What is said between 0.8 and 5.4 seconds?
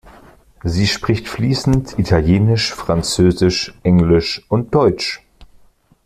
spricht fließend Italienisch, Französisch, Englisch und Deutsch.